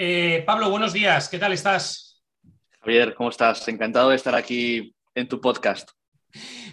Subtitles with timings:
[0.00, 2.22] Eh, Pablo, buenos días, ¿qué tal estás?
[2.78, 3.66] Javier, ¿cómo estás?
[3.66, 5.90] Encantado de estar aquí en tu podcast.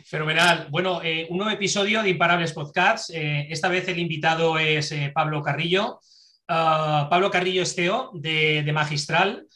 [0.06, 0.68] Fenomenal.
[0.70, 3.10] Bueno, eh, un nuevo episodio de Imparables Podcasts.
[3.10, 6.00] Eh, esta vez el invitado es Pablo Carrillo.
[6.48, 9.48] Ah, Pablo Carrillo es CEO de, Magistral.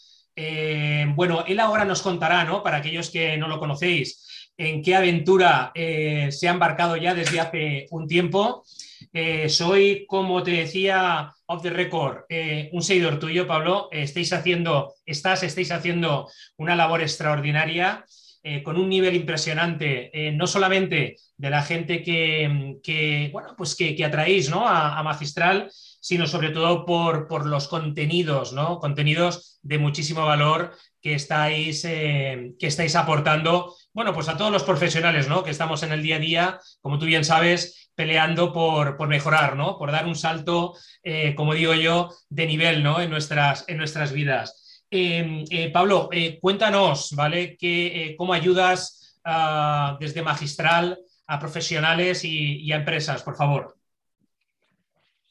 [1.13, 2.63] bueno, él ahora nos contará, ¿no?
[2.63, 4.25] Para aquellos que no lo conocéis,
[4.59, 8.63] en qué aventura se ha embarcado ya desde hace un tiempo.
[9.47, 15.41] soy, como te decía, off the record, eh, un seguidor tuyo, Pablo, estáis haciendo, estás,
[15.41, 18.05] estáis haciendo una labor extraordinaria.
[18.41, 24.01] Eh, con un nivel impresionante, eh, no solamente de la gente que, bueno, pues que,
[24.05, 24.65] atraéis ¿no?
[24.65, 25.69] a, Magistral,
[25.99, 28.79] sino sobre todo por, por, los contenidos, ¿no?
[28.79, 35.27] contenidos de muchísimo valor que estáis, que estáis aportando bueno, pues a todos los profesionales
[35.27, 35.43] ¿no?
[35.43, 39.77] que estamos en el día a día, como tú bien sabes, peleando por, mejorar, ¿no?
[39.77, 43.01] Por dar un salto, eh, como digo yo, de nivel, ¿no?
[43.01, 44.85] En nuestras, en nuestras vidas.
[44.89, 47.57] Em, eh, Pablo, eh, cuéntanos, ¿vale?
[48.17, 53.75] ¿Cómo ayudas ah, desde magistral a profesionales y, a empresas, por favor?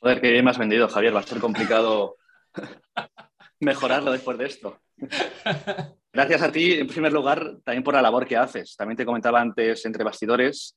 [0.00, 1.16] Joder, qué bien me has vendido, Javier.
[1.16, 2.16] Va a ser complicado
[3.60, 4.78] mejorarlo después de esto.
[6.12, 8.74] Gracias a ti, en primer lugar, también por la labor que haces.
[8.76, 10.76] También te comentaba antes entre bastidores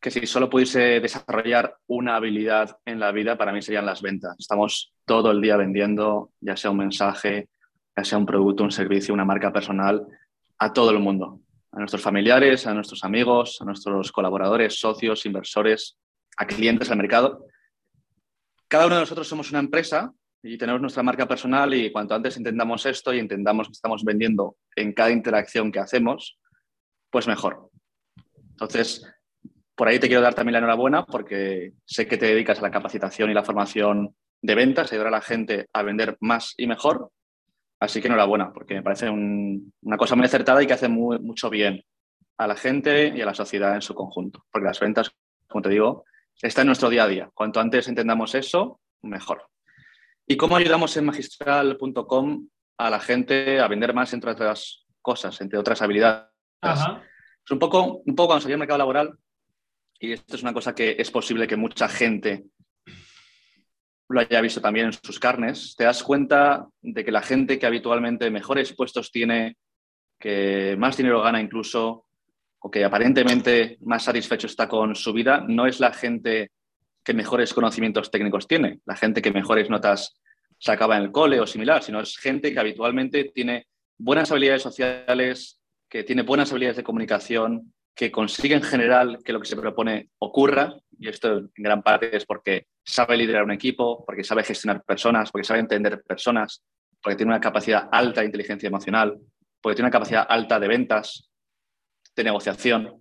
[0.00, 4.36] que si solo pudiese desarrollar una habilidad en la vida, para mí serían las ventas.
[4.38, 7.48] Estamos todo el día vendiendo, ya sea un mensaje,
[7.96, 10.06] ya sea un producto, un servicio, una marca personal,
[10.58, 11.40] a todo el mundo,
[11.72, 15.98] a nuestros familiares, a nuestros amigos, a nuestros colaboradores, socios, inversores,
[16.36, 17.44] a clientes, al mercado.
[18.68, 22.36] Cada uno de nosotros somos una empresa y tenemos nuestra marca personal y cuanto antes
[22.36, 26.38] entendamos esto y entendamos que estamos vendiendo en cada interacción que hacemos,
[27.10, 27.70] pues mejor.
[28.50, 29.04] Entonces,
[29.74, 32.70] por ahí te quiero dar también la enhorabuena porque sé que te dedicas a la
[32.70, 37.10] capacitación y la formación de ventas, ayudar a la gente a vender más y mejor.
[37.80, 41.82] Así que enhorabuena, porque me parece una cosa muy acertada y que hace mucho bien
[42.36, 44.44] a la gente y a la sociedad en su conjunto.
[44.50, 45.12] Porque las ventas,
[45.46, 46.04] como te digo,
[46.42, 47.30] están en nuestro día a día.
[47.34, 49.48] Cuanto antes entendamos eso, mejor.
[50.30, 55.58] ¿Y cómo ayudamos en magistral.com a la gente a vender más, entre otras cosas, entre
[55.58, 56.28] otras habilidades?
[56.62, 59.18] Es un poco, un poco cuando salí al mercado laboral,
[59.98, 62.44] y esto es una cosa que es posible que mucha gente
[64.10, 67.64] lo haya visto también en sus carnes, te das cuenta de que la gente que
[67.64, 69.56] habitualmente mejores puestos tiene,
[70.20, 72.04] que más dinero gana incluso,
[72.58, 76.50] o que aparentemente más satisfecho está con su vida, no es la gente
[77.08, 80.20] que mejores conocimientos técnicos tiene, la gente que mejores notas
[80.58, 85.58] sacaba en el cole o similar, sino es gente que habitualmente tiene buenas habilidades sociales,
[85.88, 90.10] que tiene buenas habilidades de comunicación, que consigue en general que lo que se propone
[90.18, 94.84] ocurra, y esto en gran parte es porque sabe liderar un equipo, porque sabe gestionar
[94.84, 96.62] personas, porque sabe entender personas,
[97.02, 99.18] porque tiene una capacidad alta de inteligencia emocional,
[99.62, 101.30] porque tiene una capacidad alta de ventas,
[102.14, 103.00] de negociación,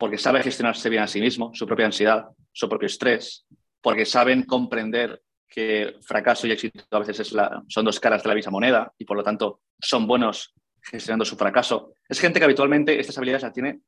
[0.00, 3.44] porque sabe gestionarse bien a sí mismo, su propia ansiedad, su propio estrés,
[3.82, 7.34] porque saben comprender que fracaso y éxito a veces
[7.68, 11.36] son dos caras de la misma moneda y por lo tanto son buenos gestionando su
[11.36, 11.92] fracaso.
[12.08, 13.80] Es gente que habitualmente estas habilidades las tiene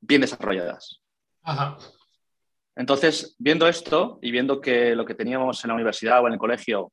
[0.00, 1.02] bien desarrolladas.
[2.74, 6.38] Entonces, viendo esto y viendo que lo que teníamos en la universidad o en el
[6.38, 6.92] colegio,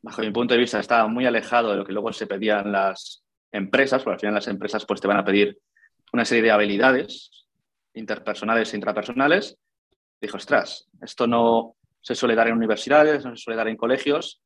[0.00, 3.22] bajo mi punto de vista, estaba muy alejado de lo que luego se pedían las
[3.52, 5.58] empresas, porque al final las empresas pues, te van a pedir
[6.10, 7.43] una serie de habilidades
[7.94, 9.56] interpersonales e intrapersonales,
[10.20, 14.42] dijo, ostras, esto no se suele dar en universidades, no se suele dar en colegios,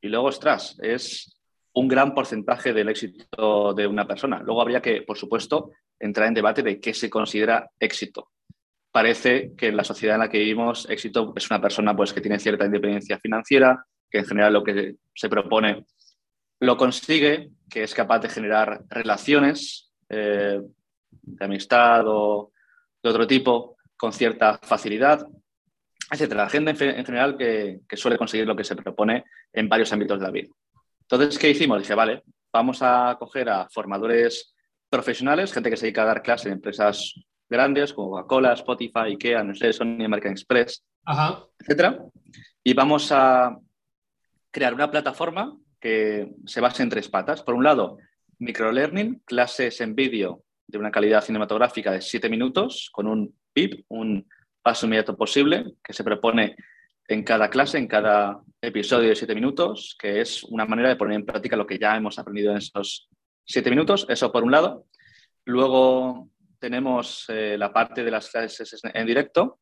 [0.00, 1.38] y luego, ostras, es
[1.72, 4.40] un gran porcentaje del éxito de una persona.
[4.42, 8.30] Luego habría que, por supuesto, entrar en debate de qué se considera éxito.
[8.90, 12.20] Parece que en la sociedad en la que vivimos, éxito es una persona pues, que
[12.20, 15.84] tiene cierta independencia financiera, que en general lo que se propone
[16.60, 20.60] lo consigue, que es capaz de generar relaciones eh,
[21.10, 22.52] de amistad o
[23.02, 25.26] de otro tipo con cierta facilidad,
[26.10, 26.32] etc.
[26.32, 30.24] La gente en general que suele conseguir lo que se propone en varios ámbitos de
[30.24, 30.48] la vida.
[31.02, 31.78] Entonces, ¿qué hicimos?
[31.78, 32.22] Dije, vale,
[32.52, 34.54] vamos a coger a formadores
[34.90, 37.14] profesionales, gente que se dedica a dar clases en empresas
[37.48, 40.84] grandes como Coca-Cola, Spotify, IKEA, no sé, Sony American Express,
[41.58, 41.98] etcétera,
[42.62, 43.56] y vamos a
[44.50, 47.42] crear una plataforma que se base en tres patas.
[47.42, 47.98] Por un lado,
[48.38, 54.28] microlearning, clases en vídeo de una calidad cinematográfica de siete minutos con un PIP, un
[54.62, 56.56] paso inmediato posible, que se propone
[57.08, 61.16] en cada clase, en cada episodio de siete minutos, que es una manera de poner
[61.16, 63.08] en práctica lo que ya hemos aprendido en esos
[63.44, 64.06] siete minutos.
[64.10, 64.84] Eso por un lado.
[65.46, 66.28] Luego
[66.58, 69.60] tenemos eh, la parte de las clases en directo,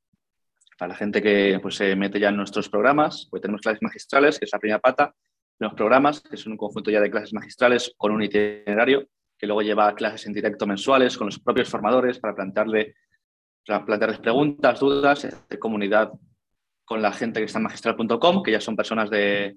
[0.76, 4.38] para la gente que pues, se mete ya en nuestros programas, pues tenemos clases magistrales,
[4.38, 5.14] que es la primera pata,
[5.58, 9.62] los programas, que son un conjunto ya de clases magistrales con un itinerario, que luego
[9.62, 12.94] lleva clases en directo mensuales con los propios formadores para plantearle,
[13.66, 16.12] para plantearles preguntas, dudas, de comunidad
[16.84, 19.56] con la gente que está en magistral.com, que ya son personas de,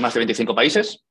[0.00, 1.04] más de 25 países,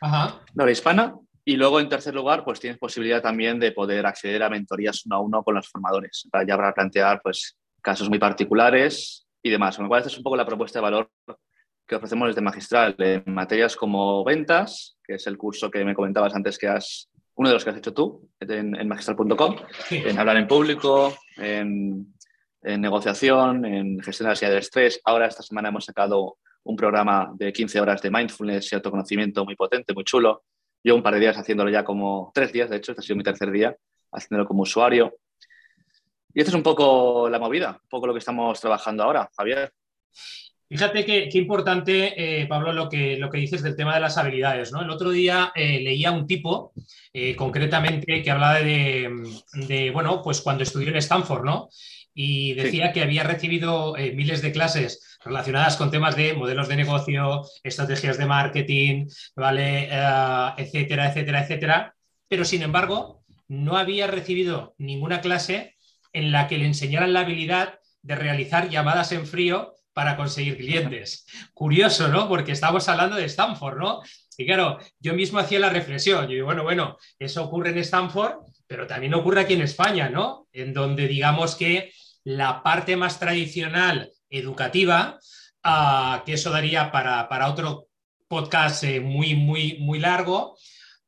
[0.00, 0.40] Ajá.
[0.52, 1.14] de habla hispana.
[1.44, 5.16] Y luego, en tercer lugar, pues tienes posibilidad también de poder acceder a mentorías uno
[5.16, 9.76] a uno con los formadores, para ya para plantear pues, casos muy particulares y demás.
[9.76, 11.10] Con lo cual, esta es un poco la propuesta de valor
[11.86, 16.34] que ofrecemos desde Magistral en materias como ventas, que es el curso que me comentabas
[16.34, 17.08] antes que has,
[17.38, 19.56] uno de los que has hecho tú en, magistral.com,
[19.90, 22.12] en hablar en público, en,
[22.62, 25.00] negociación, en gestión de la ansiedad del estrés.
[25.04, 29.54] Ahora esta semana hemos sacado un programa de 15 horas de mindfulness y autoconocimiento muy
[29.54, 30.42] potente, muy chulo.
[30.82, 33.16] Yo un par de días haciéndolo ya como tres días, de hecho, este ha sido
[33.16, 33.76] mi tercer día
[34.10, 35.14] haciéndolo como usuario.
[36.34, 39.72] Y esta es un poco la movida, un poco lo que estamos trabajando ahora, Javier.
[40.70, 44.70] Fíjate qué, importante, eh, Pablo, lo que, lo que dices del tema de las habilidades.
[44.70, 44.82] ¿no?
[44.82, 46.72] El otro día eh, leía un tipo,
[47.14, 51.70] eh, concretamente, que hablaba de, bueno, pues cuando estudió en Stanford, ¿no?
[52.12, 57.44] Y decía que había recibido miles de clases relacionadas con temas de modelos de negocio,
[57.62, 59.06] estrategias de marketing,
[59.36, 59.88] ¿vale?
[60.56, 61.94] etcétera, etcétera, etcétera.
[62.26, 65.76] Pero, sin embargo, no había recibido ninguna clase
[66.12, 71.26] en la que le enseñaran la habilidad de realizar llamadas en frío para conseguir clientes.
[71.52, 72.28] Curioso, ¿no?
[72.28, 74.00] Porque estamos hablando de Stanford, ¿no?
[74.36, 78.34] Y claro, yo mismo hacía la reflexión, yo digo, bueno, bueno, eso ocurre en Stanford,
[78.64, 80.46] pero también ocurre aquí en España, ¿no?
[80.52, 81.90] En donde digamos que
[82.22, 85.18] la parte más tradicional educativa,
[85.64, 87.88] ah, que eso daría para, otro
[88.28, 90.56] podcast eh, muy, muy, muy largo,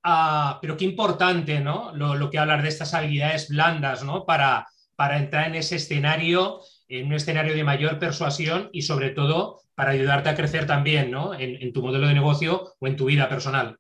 [0.03, 1.93] ah, pero qué importante, ¿no?
[1.95, 4.27] Lo, que hablar de estas habilidades blandas, ¿no?
[4.27, 4.67] Para,
[4.97, 6.61] para entrar en ese escenario
[6.91, 11.33] en un escenario de mayor persuasión y sobre todo para ayudarte a crecer también ¿no?
[11.39, 13.79] en, tu modelo de negocio o en tu vida personal.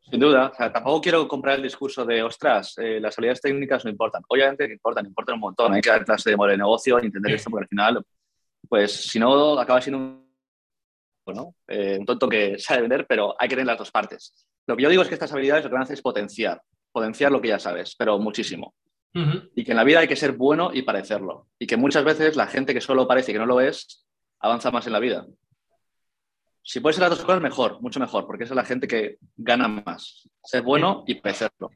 [0.00, 4.22] Sin duda, tampoco quiero comprar el discurso de, ostras, eh, las habilidades técnicas no importan.
[4.28, 5.72] Obviamente que importan, importan un montón.
[5.72, 8.04] Hay que dar clase de modelo de negocio entender esto porque al final,
[8.68, 13.54] pues si no, acaba siendo un, eh, un tonto que sabe vender, pero hay que
[13.54, 14.46] tener las dos partes.
[14.66, 16.60] Lo que yo digo es que estas habilidades lo que van a hacer es potenciar,
[16.92, 18.74] potenciar lo que ya sabes, pero muchísimo.
[19.14, 21.48] Y que en la vida hay que ser bueno y parecerlo.
[21.58, 24.06] Y que muchas veces la gente que solo parece y que no lo es,
[24.40, 25.26] avanza más en la vida.
[26.62, 29.18] Si puede ser las dos cosas, mejor, mucho mejor, porque esa es la gente que
[29.36, 30.28] gana más.
[30.44, 31.70] Ser bueno y parecerlo.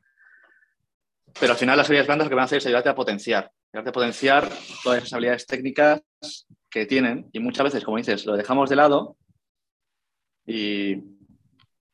[1.38, 3.50] Pero al final las habilidades blandas lo que van a hacer es ayudarte a potenciar.
[3.72, 4.48] Ayudarte a potenciar
[4.82, 6.00] todas esas habilidades técnicas
[6.70, 7.28] que tienen.
[7.32, 9.16] Y muchas veces, como dices, lo dejamos de lado
[10.46, 11.02] y,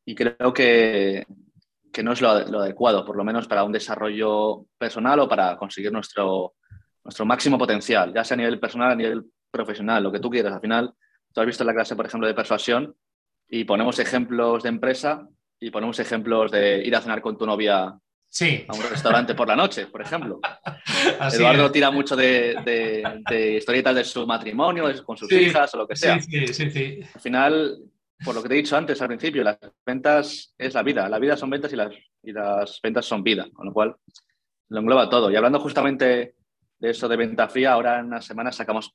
[0.05, 1.27] y creo que,
[1.93, 5.93] que no es lo, adecuado, por lo menos para un desarrollo personal o para conseguir
[5.93, 6.55] nuestro,
[7.05, 10.55] nuestro máximo potencial, ya sea a nivel personal, a nivel profesional, lo que tú quieras.
[10.55, 10.95] Al final,
[11.33, 12.97] tú has visto la clase, por ejemplo, de persuasión
[13.49, 15.29] y ponemos ejemplos de empresa
[15.61, 17.95] y ponemos ejemplos de ir a cenar con tu novia
[18.29, 18.65] sí.
[18.67, 20.41] a un restaurante por la noche, por ejemplo.
[21.33, 25.95] Eduardo tira mucho de, de, historietas de su matrimonio, con sus hijas o lo que
[25.95, 26.19] sea.
[26.21, 27.79] Sí, sí, sí, Al final,
[28.25, 31.09] por lo que te he dicho antes al principio, las ventas es la vida.
[31.09, 31.93] La vida son ventas y las,
[32.23, 33.97] y las ventas son vida, con lo cual
[34.69, 35.31] lo engloba todo.
[35.31, 36.35] Y hablando justamente
[36.79, 38.95] de eso de venta fría, ahora en unas semanas sacamos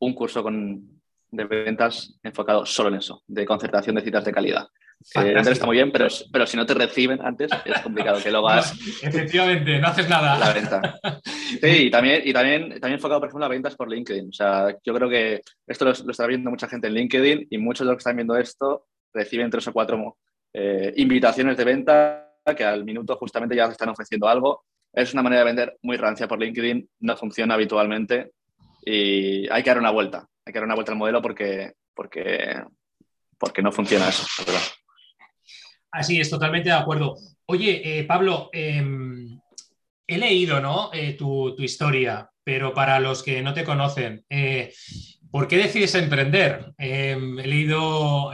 [0.00, 4.68] un curso con, de ventas enfocado solo en eso, de concertación de citas de calidad.
[5.14, 8.46] Eh, está muy bien, pero, pero si no te reciben antes, es complicado que lo
[8.48, 8.72] hagas.
[9.02, 10.38] efectivamente, no haces nada.
[10.38, 10.98] La venta.
[11.48, 14.28] Sí, y también, y también, también enfocado, por ejemplo, a ventas por LinkedIn.
[14.28, 17.86] O sea, yo creo que esto lo, está viendo mucha gente en LinkedIn y muchos
[17.86, 20.18] de los que están viendo esto reciben tres o cuatro
[20.52, 24.64] eh, invitaciones de venta que al minuto justamente ya están ofreciendo algo.
[24.92, 28.32] Es una manera de vender muy rancia por LinkedIn, no funciona habitualmente
[28.84, 30.26] y hay que dar una vuelta.
[30.44, 32.62] Hay que dar una vuelta al modelo porque, porque,
[33.38, 34.26] porque no funciona eso.
[35.90, 37.16] Así es, totalmente de acuerdo.
[37.46, 39.40] Oye, eh, Pablo, em,
[40.06, 40.90] he leído ¿no?
[40.92, 44.72] Eh, tu, historia, pero para los que no te conocen, eh,
[45.30, 46.72] ¿por qué decides emprender?
[46.78, 48.30] Em, he leído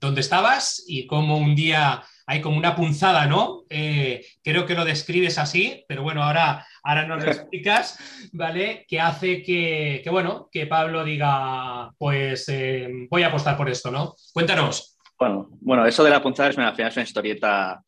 [0.00, 3.64] dónde estabas y cómo un día hay como una punzada, ¿no?
[3.68, 7.98] creo que lo describes así, pero bueno, ahora, ahora nos lo explicas,
[8.32, 8.84] ¿vale?
[8.88, 13.90] Que hace que, que bueno, que Pablo diga, pues em, voy a apostar por esto,
[13.90, 14.14] ¿no?
[14.32, 14.99] Cuéntanos.
[15.20, 17.84] Bueno, bueno, eso de la punzada es una, es una historieta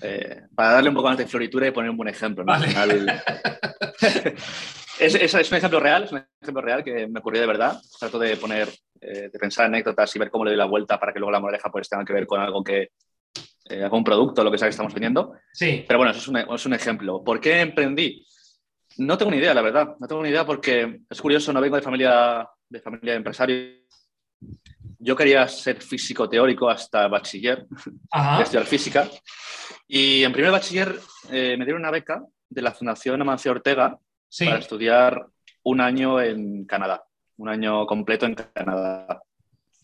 [0.00, 2.44] eh, para darle un poco más de floritura y poner un buen ejemplo.
[5.00, 7.76] es, un ejemplo real, es un ejemplo real que me ocurrió de verdad.
[7.98, 8.68] Trato de poner,
[9.00, 11.40] eh, de pensar anécdotas y ver cómo le doy la vuelta para que luego la
[11.40, 12.90] moraleja pues tenga que ver con algo que,
[13.68, 15.34] eh, algún producto, lo que sea que estamos vendiendo.
[15.52, 15.84] Sí.
[15.88, 17.24] Pero bueno, eso es un, es un ejemplo.
[17.24, 18.24] ¿Por qué emprendí?
[18.98, 19.96] No tengo ni idea, la verdad.
[19.98, 23.86] No tengo ni idea porque es curioso, no vengo de familia de familia de empresarios
[25.06, 27.64] yo quería ser físico teórico hasta bachiller,
[28.40, 29.08] estudiar física.
[29.86, 30.98] Y en primer bachiller
[31.30, 33.96] eh, me dieron una beca de la Fundación Amancio Ortega
[34.36, 35.24] para estudiar
[35.62, 37.04] un año en Canadá,
[37.36, 39.22] un año completo en Canadá.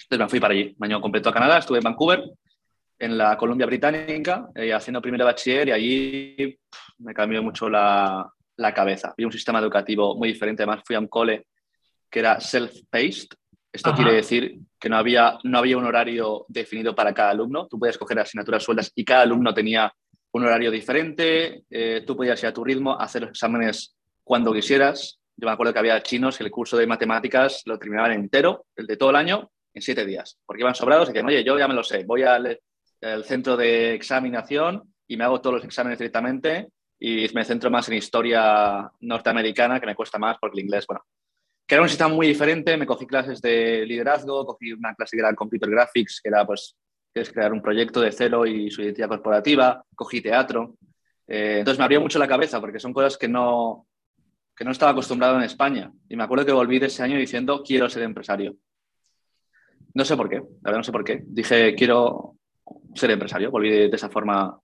[0.02, 2.24] Entonces me fui para allí, un año completo a Canadá, estuve en Vancouver,
[2.98, 6.58] en la Columbia Británica, eh, haciendo primer bachiller y allí
[6.98, 9.14] me cambió mucho la, la cabeza.
[9.16, 11.46] Vi un sistema educativo muy diferente, además fui a un cole
[12.10, 13.28] que era self-paced.
[13.72, 17.66] Esto quiere decir que no había, no había un horario definido para cada alumno.
[17.68, 19.92] Tú podías coger asignaturas sueltas y cada alumno tenía
[20.32, 21.64] un horario diferente.
[21.70, 25.20] Eh, tú podías ir a tu ritmo, hacer los exámenes cuando quisieras.
[25.36, 28.86] Yo me acuerdo que había chinos que el curso de matemáticas lo terminaban entero, el
[28.86, 31.66] de todo el año, en siete días, porque iban sobrados y decían, oye, yo ya
[31.66, 32.60] me lo sé, voy al,
[33.00, 37.88] al centro de examinación y me hago todos los exámenes directamente y me centro más
[37.88, 41.04] en historia norteamericana, que me cuesta más porque el inglés, bueno,
[41.72, 42.76] que era un sistema muy diferente.
[42.76, 46.76] Me cogí clases de liderazgo, cogí una clase que era Computer Graphics, que era pues
[47.14, 50.76] es crear un proyecto de cero y su identidad corporativa, cogí teatro.
[51.26, 53.86] Eh, entonces me abrió mucho la cabeza porque son cosas que no,
[54.54, 55.90] que no estaba acostumbrado en España.
[56.10, 58.54] Y me acuerdo que volví de ese año diciendo, quiero ser empresario.
[59.94, 61.22] No sé por qué, la verdad no sé por qué.
[61.24, 62.36] Dije, quiero
[62.94, 63.50] ser empresario.
[63.50, 64.60] Volví de, esa forma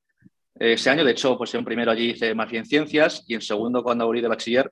[0.57, 1.07] ese año.
[1.07, 4.21] De hecho, pues en primero allí hice más bien ciencias y en segundo, cuando volví
[4.21, 4.71] de bachiller,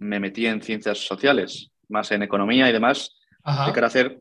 [0.00, 4.20] me metí en ciencias sociales, más en economía y demás, de quería hacer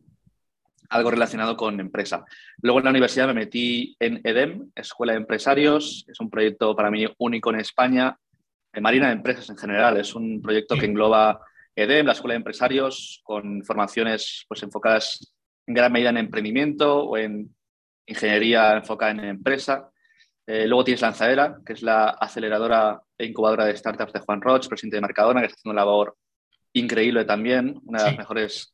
[0.90, 2.26] algo relacionado con empresa.
[2.62, 6.92] Luego en la universidad me metí en EDEM, Escuela de Empresarios, es un proyecto para
[6.92, 8.18] mí único en España,
[8.74, 11.40] en Marina de Empresas en general, es un proyecto que engloba
[11.76, 15.34] EDEM, la Escuela de Empresarios, con formaciones pues, enfocadas
[15.66, 17.56] en gran medida en emprendimiento o en
[18.06, 19.90] ingeniería enfocada en empresa.
[20.52, 24.68] Eh, luego tienes Lanzadera, que es la aceleradora e incubadora de startups de Juan Roch,
[24.68, 26.18] presidente de Mercadona, que está haciendo una labor
[26.74, 28.74] increíble también, una de las mejores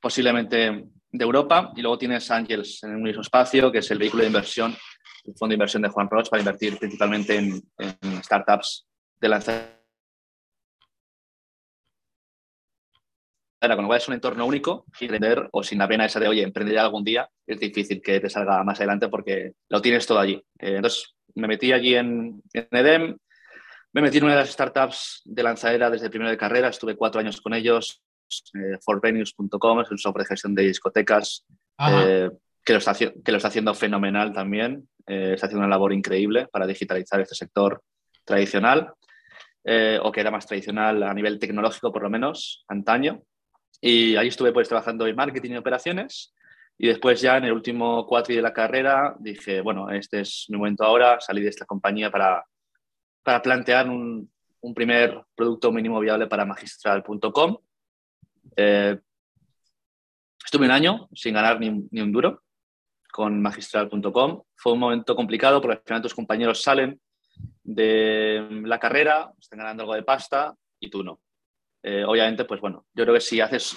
[0.00, 1.72] posiblemente de Europa.
[1.76, 4.76] Y luego tienes Angels en el mismo espacio, que es el vehículo de inversión,
[5.24, 8.88] el fondo de inversión de Juan Roch para invertir principalmente en, en startups
[9.20, 9.77] de lanzadera
[13.60, 16.28] con lo cual es un entorno único y emprender o sin la pena esa de,
[16.28, 20.20] oye, emprender algún día, es difícil que te salga más adelante porque lo tienes todo
[20.20, 20.34] allí.
[20.58, 23.16] Eh, entonces, me metí allí en, EDEM,
[23.92, 26.96] me metí en una de las startups de lanzadera desde el primero de carrera, estuve
[26.96, 28.02] cuatro años con ellos,
[28.54, 31.44] eh, forvenues.com, es un software de gestión de discotecas,
[31.88, 32.30] eh,
[32.64, 36.46] que, lo está, que, lo está, haciendo fenomenal también, eh, está haciendo una labor increíble
[36.50, 37.82] para digitalizar este sector
[38.24, 38.92] tradicional.
[40.02, 43.22] o que era más tradicional a nivel tecnológico, por lo menos, antaño.
[43.80, 46.34] Y ahí estuve pues trabajando en marketing y operaciones.
[46.76, 50.56] Y después ya en el último cuatro de la carrera dije, bueno, este es mi
[50.56, 52.44] momento ahora, salí de esta compañía para,
[53.22, 54.30] para plantear un,
[54.60, 57.58] un primer producto mínimo viable para magistral.com.
[58.56, 58.98] Eh,
[60.44, 62.42] estuve un año sin ganar ni, ni un duro
[63.12, 64.42] con magistral.com.
[64.54, 67.00] Fue un momento complicado porque al final tus compañeros salen
[67.62, 71.20] de la carrera, están ganando algo de pasta y tú no.
[71.82, 73.76] Eh, obviamente, pues bueno, yo creo que si haces,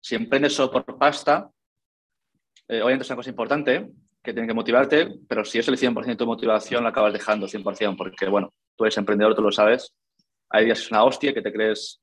[0.00, 1.50] si emprendes solo por pasta,
[2.68, 3.88] eh, obviamente es una cosa importante
[4.22, 7.48] que tiene que motivarte, pero si es el 100% de tu motivación, lo acabas dejando
[7.48, 9.94] 100%, porque bueno, tú eres emprendedor, tú lo sabes.
[10.50, 12.00] Hay días que es una hostia, que te crees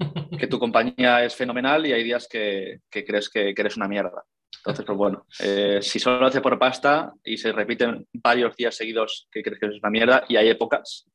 [0.38, 4.24] que tu compañía es fenomenal y hay días que, crees que, eres una mierda.
[4.58, 8.74] Entonces, pues bueno, eh, si solo lo haces por pasta y se repiten varios días
[8.74, 11.06] seguidos que crees que es una mierda y hay épocas,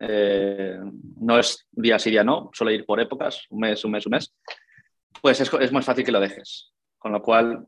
[0.00, 0.78] eh,
[1.20, 4.10] no es día sí, día no, suele ir por épocas, un mes, un mes, un
[4.10, 4.34] mes,
[5.20, 6.70] pues es, es más fácil que lo dejes.
[6.98, 7.66] Con lo cual,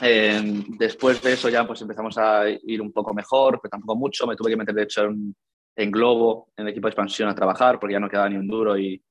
[0.00, 4.26] eh, después de eso ya pues empezamos a ir un poco mejor, pero tampoco mucho.
[4.26, 5.36] Me tuve que meter, de hecho, en,
[5.76, 8.48] en Globo, en el equipo de expansión a trabajar, porque ya no quedaba ni un
[8.48, 9.02] duro y,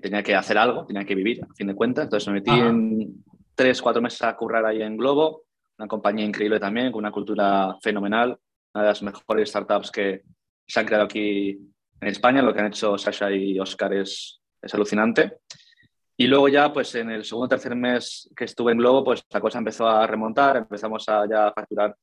[0.00, 2.04] tenía que hacer algo, tenía que vivir, a fin de cuentas.
[2.04, 3.24] Entonces me metí en
[3.54, 5.42] tres, cuatro meses a currar ahí en Globo,
[5.78, 8.36] una compañía increíble también, con una cultura fenomenal,
[8.74, 10.22] una de las mejores startups que
[10.66, 11.58] se han creado aquí
[12.04, 12.42] en España.
[12.42, 15.38] Lo que han hecho Sasha y Oscar es, es alucinante.
[16.16, 19.24] Y luego ya, pues en el segundo o tercer mes que estuve en Globo, pues
[19.30, 21.96] la cosa empezó a remontar, empezamos a ya facturar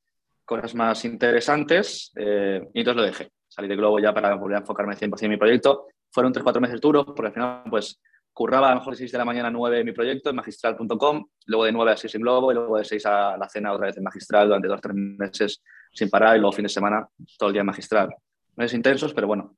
[0.44, 3.32] cosas más interesantes eh, y entonces lo dejé.
[3.48, 5.88] Salí de Globo ya para volver a enfocarme 100% en mi proyecto.
[6.12, 8.02] Fueron 3-4 meses duros, porque al final pues
[8.34, 10.36] curraba a lo mejor de 6 de la mañana a 9 en mi proyecto en
[10.36, 13.72] magistral.com, luego de 9 a 6 en Globo y luego de 6 a la cena
[13.72, 17.50] otra vez en Magistral durante 2-3 meses sin parar y luego fin de semana todo
[17.50, 18.10] el día en Magistral.
[18.56, 19.56] Meses intensos, pero bueno,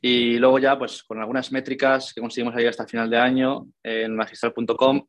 [0.00, 4.14] y luego ya, pues con algunas métricas que conseguimos ahí hasta final de año en
[4.14, 5.06] magistral.com,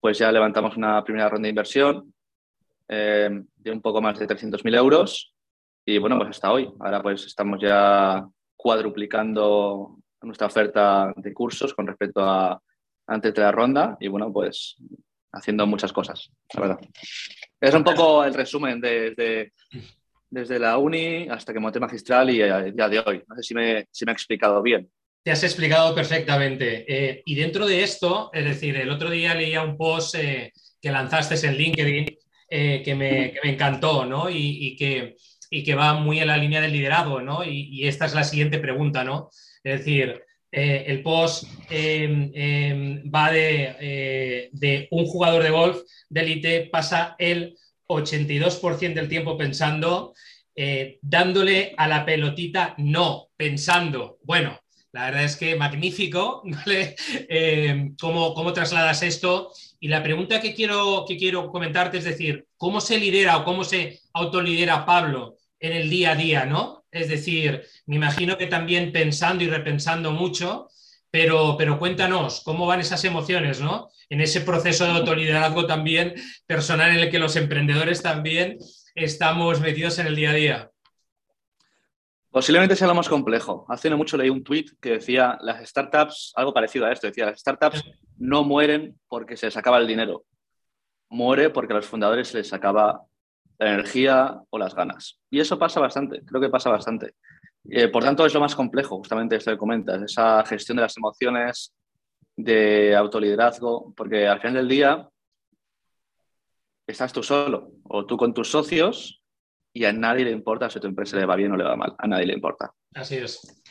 [0.00, 2.12] pues ya levantamos una primera ronda de inversión
[2.88, 5.34] eh, de un poco más de 300.000 euros.
[5.84, 6.72] Y bueno, pues hasta hoy.
[6.80, 12.60] Ahora pues estamos ya cuadruplicando nuestra oferta de cursos con respecto a
[13.06, 13.96] antes de la ronda.
[14.00, 14.76] Y bueno, pues
[15.32, 16.80] haciendo muchas cosas, la verdad.
[17.60, 19.52] Es un poco el resumen de,
[20.32, 23.22] desde la uni hasta que monté magistral y a día de hoy.
[23.28, 24.90] No sé si me, si me he explicado bien.
[25.22, 26.86] Te has explicado perfectamente.
[26.88, 30.90] Eh, y dentro de esto, es decir, el otro día leía un post eh, que
[30.90, 32.06] lanzaste en LinkedIn
[32.48, 34.30] eh, que, me, encantó, ¿no?
[34.30, 35.16] Y, que,
[35.50, 37.44] y, que, va muy en la línea del liderazgo, ¿no?
[37.44, 39.28] Y, esta es la siguiente pregunta, ¿no?
[39.62, 47.16] Es decir, el post em, va de, de un jugador de golf de élite pasa
[47.18, 47.56] el
[47.98, 50.14] 82% del tiempo pensando,
[51.00, 56.42] dándole a la pelotita no, pensando, bueno, la verdad es que magnífico.
[57.34, 59.52] Eh, ¿cómo, trasladas esto?
[59.80, 63.64] Y la pregunta que quiero, que quiero comentarte es decir, ¿cómo se lidera o cómo
[63.64, 66.84] se autolidera Pablo en el día a día, ¿no?
[66.90, 70.68] Es decir, me imagino que también pensando y repensando mucho,
[71.12, 73.90] pero, pero cuéntanos, ¿cómo van esas emociones, ¿no?
[74.08, 76.14] En ese proceso de autoliderazgo también
[76.46, 78.56] personal en el que los emprendedores también
[78.94, 80.70] estamos metidos en el día a día.
[82.30, 83.66] Posiblemente sea lo más complejo.
[83.68, 87.26] Hace no mucho leí un tweet que decía, las startups, algo parecido a esto, decía,
[87.26, 87.84] las startups
[88.16, 90.24] no mueren porque se les acaba el dinero,
[91.10, 93.02] muere porque a los fundadores se les acaba
[93.58, 95.20] la energía o las ganas.
[95.28, 97.16] Y eso pasa bastante, creo que pasa bastante.
[97.70, 100.96] Eh, por tanto, es lo más complejo, justamente esto que comentas, esa gestión de las
[100.96, 101.72] emociones,
[102.36, 105.08] de autoliderazgo, porque al final del día
[106.86, 109.22] estás tú solo o tú con tus socios
[109.72, 111.94] y a nadie le importa si tu empresa le va bien o le va mal.
[111.98, 112.72] A nadie le importa.
[112.94, 113.62] Así es.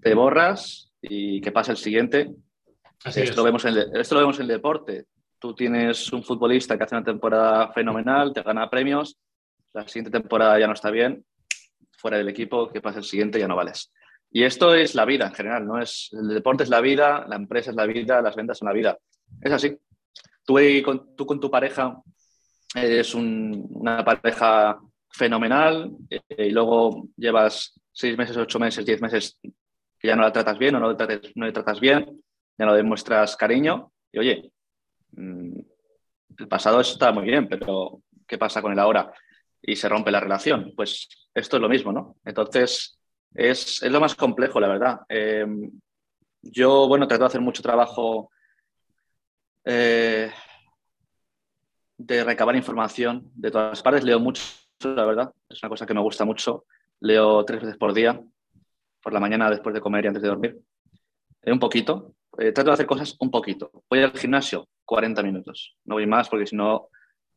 [0.00, 2.34] Te borras y que pasa el siguiente.
[3.04, 5.06] esto, Lo vemos en esto lo vemos en el deporte.
[5.38, 9.18] Tú tienes un futbolista que hace una temporada fenomenal, te gana premios,
[9.74, 11.24] la siguiente temporada ya no está bien,
[12.04, 13.90] fuera del equipo, que pasa el siguiente ya no vales.
[14.30, 15.80] Y esto es la vida en general, ¿no?
[15.80, 18.74] Es, el deporte es la vida, la empresa es la vida, las ventas son la
[18.74, 18.98] vida.
[19.40, 19.74] Es así.
[20.44, 22.02] Tú, con, tú con tu pareja
[22.74, 29.38] eres una pareja fenomenal eh, y luego llevas seis meses, ocho meses, diez meses
[29.98, 32.22] que ya no la tratas bien o no le, trates, no le tratas bien,
[32.58, 34.52] ya no demuestras cariño y oye,
[35.12, 35.58] mm,
[36.36, 39.10] el pasado está muy bien, pero ¿qué pasa con el ahora?
[39.66, 40.72] Y se rompe la relación.
[40.76, 42.16] Pues esto es lo mismo, ¿no?
[42.24, 42.98] Entonces,
[43.34, 45.00] es, es lo más complejo, la verdad.
[45.08, 45.70] Em,
[46.42, 48.30] yo, bueno, trato de hacer mucho trabajo
[49.64, 50.30] eh,
[51.96, 54.42] de recabar información de todas partes, leo mucho
[54.82, 55.32] la verdad.
[55.48, 56.66] Es una cosa que me gusta mucho.
[57.00, 58.20] Leo tres veces por día,
[59.02, 60.58] por la mañana después de comer y antes de dormir.
[61.42, 62.14] Eh, un poquito.
[62.38, 63.70] Eh, trato de hacer cosas un poquito.
[63.88, 65.76] Voy al gimnasio 40 minutos.
[65.84, 66.88] No voy más porque si no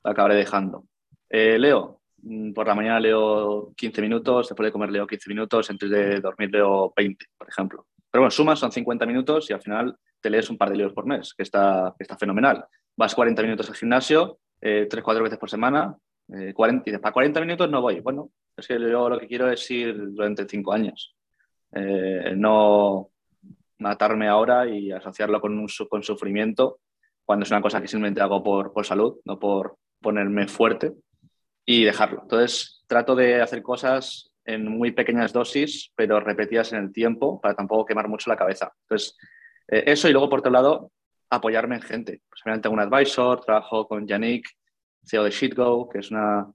[0.03, 0.85] acabaré dejando.
[1.29, 2.01] Eh, leo.
[2.23, 6.19] Mm, por la mañana leo 15 minutos, después de comer leo 15 minutos, antes de
[6.19, 7.85] dormir leo 20, por ejemplo.
[8.09, 10.93] Pero bueno, sumas son 50 minutos y al final te lees un par de libros
[10.93, 12.65] por mes, que está, está fenomenal.
[12.95, 15.95] Vas 40 minutos al gimnasio, eh, 3-4 veces por semana,
[16.53, 17.99] 40, eh, para 40 minutos no voy.
[18.01, 21.15] Bueno, es que yo lo que quiero es ir durante cinco años.
[21.73, 23.09] Eh, no
[23.79, 26.79] matarme ahora y asociarlo con, un, con sufrimiento
[27.23, 30.93] cuando es una cosa que simplemente hago por, por salud, no por ponerme fuerte
[31.69, 32.21] y dejarlo.
[32.23, 37.53] Entonces, trato de hacer cosas en muy pequeñas dosis, pero repetidas en el tiempo para
[37.53, 38.71] tampoco quemar mucho la cabeza.
[38.83, 39.17] Entonces,
[39.67, 40.91] eh, eso y luego, por otro lado,
[41.29, 42.21] apoyarme en gente.
[42.29, 44.47] Pues, tengo un advisor, trabajo con Yannick,
[45.05, 46.47] CEO de SheetGo, que es una,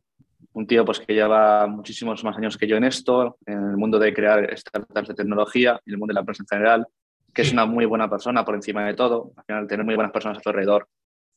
[0.55, 3.99] un tío pues, que lleva muchísimos más años que yo en esto, en el mundo
[3.99, 6.87] de crear startups de tecnología y el mundo de la empresa en general,
[7.35, 9.33] que es una muy buena persona por encima de todo.
[9.37, 10.89] Al final, tener muy buenas personas a tu alrededor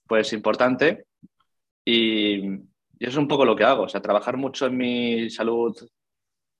[0.07, 1.07] pues, es importante.
[1.83, 2.61] Y,
[2.97, 5.75] y eso es un poco lo que hago, o sea, trabajar mucho en mi salud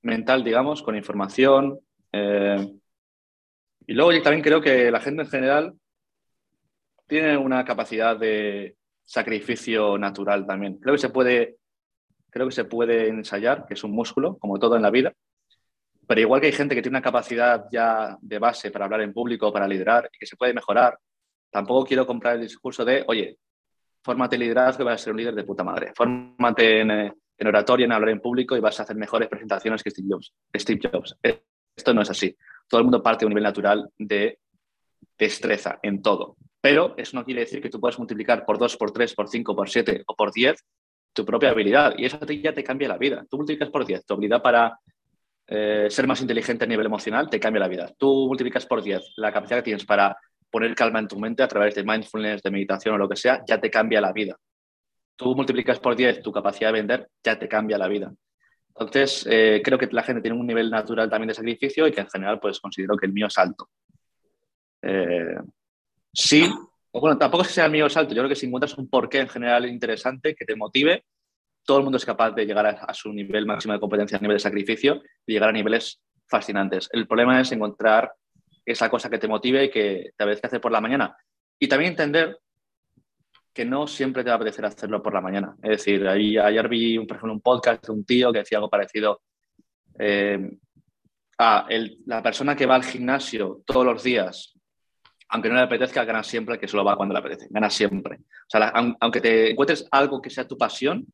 [0.02, 1.80] mental, digamos, con información.
[2.12, 2.68] Eh,
[3.88, 5.74] y luego yo también creo que la gente en general
[7.08, 10.78] tiene una capacidad de, sacrificio natural también.
[10.78, 11.58] Creo que se puede,
[12.30, 15.14] creo que se puede ensayar, que es un músculo, como todo en la vida,
[16.08, 19.14] pero igual que hay gente que tiene una capacidad ya de base para hablar en
[19.14, 21.00] público, para liderar y que se puede mejorar,
[21.52, 23.38] tampoco quiero comprar el discurso de, oye,
[24.06, 25.92] fórmate liderazgo y vas a ser un líder de puta madre.
[25.96, 29.82] Fórmate en, eh, en oratoria, en hablar en público y vas a hacer mejores presentaciones
[29.82, 30.32] que Steve Jobs.
[30.56, 31.18] Steve Jobs.
[31.76, 32.38] Esto no es así.
[32.68, 34.38] Todo el mundo parte de un nivel natural de
[35.18, 36.38] destreza en todo.
[36.62, 39.56] Pero eso no quiere decir que tú puedas multiplicar por 2, por 3, por 5,
[39.56, 40.64] por 7 o por 10
[41.12, 41.96] tu propia habilidad.
[41.98, 43.26] Y eso ya te cambia la vida.
[43.28, 44.80] Tú multiplicas por 10 tu habilidad para
[45.48, 47.92] eh, ser más inteligente a nivel emocional, te cambia la vida.
[47.98, 50.16] Tú multiplicas por 10 la capacidad que tienes para
[50.56, 53.44] poner calma en tu mente a través de mindfulness, de meditación o lo que sea,
[53.48, 54.38] ya te cambia la vida.
[55.16, 58.14] Tú multiplicas por 10 tu capacidad de vender, ya te cambia la vida.
[58.70, 62.02] Entonces, eh, creo que la gente tiene un nivel natural también de sacrificio y que
[62.02, 63.70] en general pues considero que el mío es alto.
[64.82, 65.38] Eh,
[66.18, 66.50] Sí,
[66.94, 69.20] bueno, tampoco es que sea el mío salto, yo creo que si encuentras un porqué
[69.20, 71.04] en general interesante que te motive,
[71.66, 74.36] todo el mundo es capaz de llegar a, su nivel máximo de competencia, a nivel
[74.36, 76.88] de sacrificio y llegar a niveles fascinantes.
[76.94, 78.14] El problema es encontrar
[78.66, 81.16] esa cosa que te motive y que te apetezca hacer por la mañana.
[81.60, 82.40] Y también entender
[83.54, 85.56] que no siempre te va a apetecer hacerlo por la mañana.
[85.64, 89.22] Es decir, ayer vi, por ejemplo, un podcast de un tío que decía algo parecido.
[89.98, 90.58] Eh,
[91.38, 91.68] a
[92.06, 94.54] la persona que va al gimnasio todos los días,
[95.30, 97.48] aunque no le apetezca, gana siempre que solo va cuando le apetece.
[97.50, 98.18] Gana siempre.
[98.18, 101.06] O sea, aunque te encuentres algo que sea tu pasión,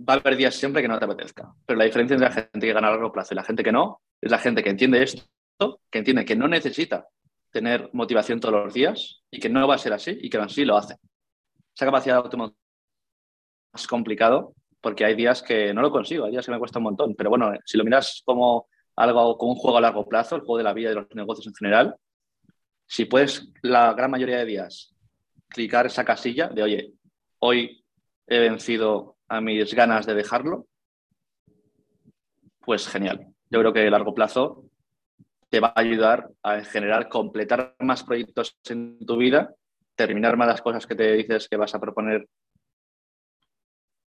[0.00, 1.52] va a haber días siempre que no te apetezca.
[1.66, 3.72] Pero la diferencia entre la gente que gana a largo plazo y la gente que
[3.72, 5.22] no es la gente que entiende esto,
[5.90, 7.06] que entiende que no necesita
[7.50, 10.64] tener motivación todos los días y que no va a ser así y que así
[10.64, 10.96] lo hace.
[11.74, 12.62] Esa capacidad de automotivación
[13.74, 16.84] es complicado porque hay días que no lo consigo, hay días que me cuesta un
[16.84, 17.14] montón.
[17.14, 20.58] Pero bueno, si lo miras como algo, como un juego a largo plazo, el juego
[20.58, 21.96] de la vida y de los negocios en general,
[22.86, 24.94] si puedes la gran mayoría de días
[25.48, 26.92] clicar esa casilla de, oye,
[27.38, 27.84] hoy
[28.26, 30.66] he vencido a mis ganas de dejarlo,
[32.60, 33.28] pues genial.
[33.50, 34.64] Yo creo que a largo plazo
[35.52, 39.54] te va a ayudar a generar, completar más proyectos en tu vida,
[39.94, 42.26] terminar más las cosas que te dices que vas a proponer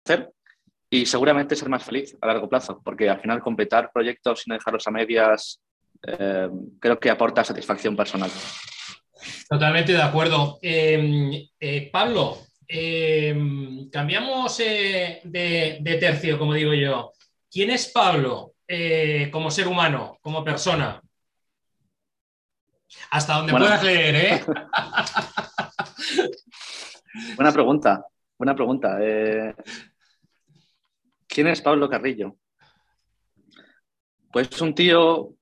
[0.05, 0.31] hacer
[0.89, 4.87] y seguramente ser más feliz a largo plazo, porque al final completar proyectos sin dejarlos
[4.87, 5.61] a medias
[6.07, 8.31] eh, creo que aporta satisfacción personal.
[9.49, 10.59] Totalmente de acuerdo.
[10.61, 17.13] Eh, eh, Pablo, Em, cambiamos eh, de, tercio, como digo yo.
[17.51, 18.53] ¿Quién es Pablo
[19.31, 20.99] como ser humano, como persona?
[23.11, 24.43] Hasta donde puedas leer, ¿eh?
[27.35, 28.05] buena pregunta,
[28.37, 28.97] buena pregunta.
[31.27, 32.37] ¿Quién es Pablo Carrillo?
[34.31, 35.35] Pues es un tío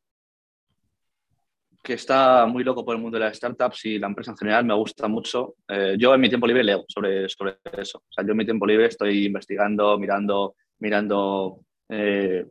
[1.84, 4.64] que está muy loco por el mundo de las startups y la empresa en general
[4.64, 5.56] me gusta mucho.
[5.68, 7.98] Eh, yo en mi tiempo libre leo sobre, sobre eso.
[7.98, 12.46] O sea, yo en mi tiempo libre estoy investigando, mirando, mirando eh,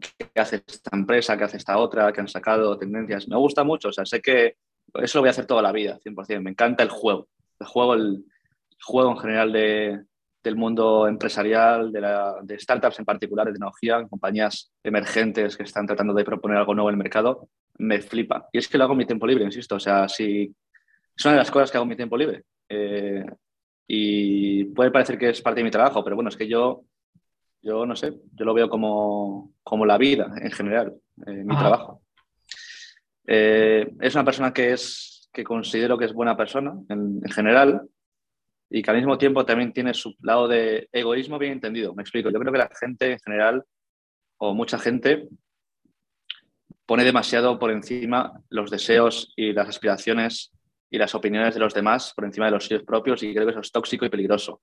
[0.00, 3.28] qué hace esta empresa, qué hace esta otra, qué han sacado, tendencias.
[3.28, 3.88] Me gusta mucho.
[3.88, 4.56] O sea, sé que
[4.94, 6.40] eso lo voy a hacer toda la vida, 100%.
[6.40, 7.28] Me encanta el juego.
[7.60, 7.66] El
[8.80, 10.04] juego, en general de,
[10.42, 16.14] del mundo empresarial, de, la, startups en particular, de tecnología, compañías emergentes que están tratando
[16.14, 18.48] de proponer algo nuevo en el mercado me flipa.
[18.52, 19.76] Y es que lo hago mi tiempo libre, insisto.
[19.76, 20.54] O sea, si
[21.16, 22.44] es una de las cosas que hago mi tiempo libre.
[22.68, 23.24] Eh,
[23.86, 26.84] y puede parecer que es parte de mi trabajo, pero bueno, es que yo,
[27.64, 30.94] yo no sé, yo lo veo como, como la vida en general,
[31.26, 32.02] eh, mi trabajo.
[33.26, 37.88] Eh, es una persona que, es, que considero que es buena persona en, en, general
[38.68, 41.94] y que al mismo tiempo también tiene su lado de egoísmo bien entendido.
[41.94, 43.64] Me explico, yo creo que la gente en general,
[44.36, 45.26] o mucha gente,
[46.84, 50.52] pone demasiado por encima los deseos y las aspiraciones
[50.90, 53.52] y las opiniones de los demás por encima de los suyos propios y creo que
[53.52, 54.60] eso es tóxico y peligroso.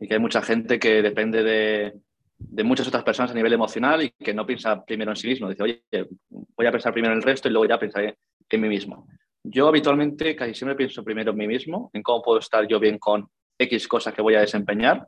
[0.00, 1.94] Y que hay mucha gente que depende de,
[2.38, 5.48] muchas otras personas a nivel emocional y que no piensa primero en sí mismo.
[5.48, 5.82] Dice, oye,
[6.30, 8.18] voy a pensar primero en el resto y luego ya pensaré
[8.48, 9.06] en mí mismo.
[9.42, 12.98] Yo habitualmente casi siempre pienso primero en mí mismo, en cómo puedo estar yo bien
[12.98, 15.06] con X cosas que voy a desempeñar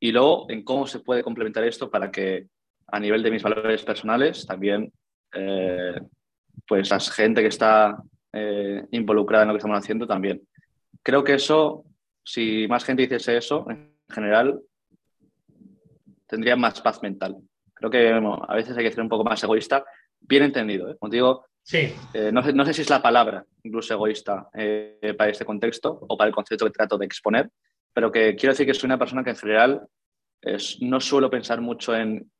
[0.00, 2.48] y luego en cómo se puede complementar esto para que
[2.88, 4.92] a nivel de mis valores personales también
[5.32, 6.00] eh,
[6.66, 7.96] pues la gente que está
[8.32, 10.42] eh, involucrada en lo que estamos haciendo también.
[11.02, 11.84] Creo que eso,
[12.24, 14.60] si más gente hiciese eso, en general,
[16.32, 17.36] tendría más paz mental.
[17.74, 19.84] Creo que a veces hay que ser un poco más egoísta,
[20.20, 20.90] bien entendido.
[20.90, 20.96] ¿eh?
[20.98, 21.92] Como digo, sí.
[22.32, 24.48] no, sé, no, sé, si es la palabra incluso egoísta
[25.16, 27.50] para este contexto o para el concepto que trato de exponer,
[27.92, 29.86] pero que quiero decir que soy una persona que en general
[30.40, 32.30] es, no suelo pensar mucho en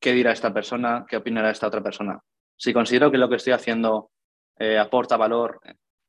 [0.00, 2.20] qué dirá esta persona, qué opinará esta otra persona
[2.62, 4.12] si considero que lo que estoy haciendo
[4.56, 5.58] eh, aporta valor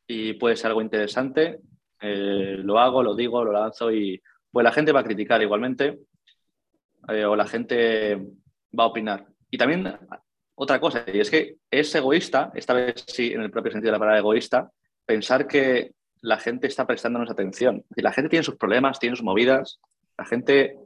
[0.06, 1.62] y puede ser algo interesante,
[2.00, 5.98] eh, lo hago, lo digo, lo lanzo y pues la gente va a criticar igualmente
[7.10, 8.16] eh, o la gente
[8.78, 9.28] va a opinar.
[9.50, 9.98] Y también
[10.56, 13.94] otra cosa, y es que es egoísta, esta vez sí en el propio sentido de
[13.94, 14.72] la palabra egoísta,
[15.06, 17.84] pensar que la gente está prestándonos atención.
[17.96, 19.80] Y la gente tiene sus problemas, tiene sus movidas,
[20.18, 20.78] la gente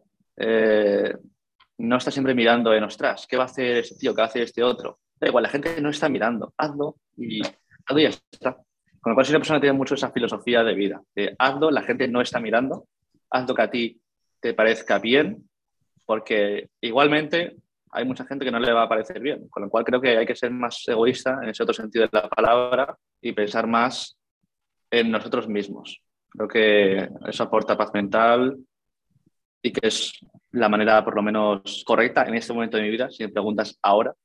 [1.77, 4.13] no está siempre mirando en, ostras, ¿qué va a hacer este tío?
[4.13, 4.99] ¿Qué va a hacer este otro?
[5.19, 8.58] Da igual, la gente no está mirando, hazlo y hazlo y ya está.
[8.99, 11.84] Con lo cual, si una persona tiene mucho esa filosofía de vida, de hazlo, la
[11.84, 12.88] gente no está mirando,
[13.30, 14.01] hazlo que a ti
[14.39, 15.47] te parezca bien,
[16.08, 17.58] porque igualmente
[17.91, 20.17] hay mucha gente que no le va a parecer bien, con lo cual creo que
[20.17, 24.17] hay que ser más egoísta en ese otro sentido de la palabra y pensar más
[24.89, 26.02] en nosotros mismos.
[26.30, 28.58] Creo que eso aporta paz mental
[29.62, 30.13] y que es
[30.52, 33.78] la manera por lo menos correcta en este momento de mi vida, si me preguntas
[33.82, 34.15] ahora,